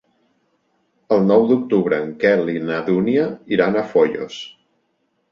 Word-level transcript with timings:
El 1.17 1.25
nou 1.31 1.43
d'octubre 1.51 1.99
en 2.05 2.09
Quel 2.23 2.49
i 2.53 2.63
na 2.69 2.79
Dúnia 2.87 3.25
iran 3.57 3.77
a 3.77 3.85
Foios. 3.93 4.39